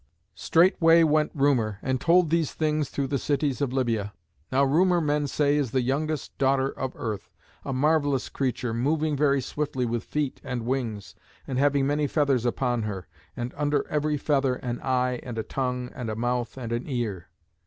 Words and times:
Straightway 0.33 1.03
went 1.03 1.29
Rumour 1.35 1.77
and 1.83 2.01
told 2.01 2.31
these 2.31 2.53
things 2.53 2.89
through 2.89 3.05
the 3.05 3.19
cities 3.19 3.61
of 3.61 3.71
Libya. 3.71 4.13
Now 4.51 4.63
Rumour, 4.63 4.99
men 4.99 5.27
say, 5.27 5.57
is 5.57 5.69
the 5.69 5.83
youngest 5.83 6.35
daughter 6.39 6.69
of 6.69 6.93
Earth, 6.95 7.29
a 7.63 7.71
marvellous 7.71 8.27
creature, 8.27 8.73
moving 8.73 9.15
very 9.15 9.41
swiftly 9.41 9.85
with 9.85 10.03
feet 10.03 10.41
and 10.43 10.65
wings, 10.65 11.13
and 11.45 11.59
having 11.59 11.85
many 11.85 12.07
feathers 12.07 12.47
upon 12.47 12.81
her, 12.81 13.07
and 13.37 13.53
under 13.55 13.87
every 13.89 14.17
feather 14.17 14.55
an 14.55 14.81
eye 14.81 15.19
and 15.21 15.37
a 15.37 15.43
tongue 15.43 15.91
and 15.93 16.09
a 16.09 16.15
mouth 16.15 16.57
and 16.57 16.71
an 16.71 16.85
ear. 16.87 17.27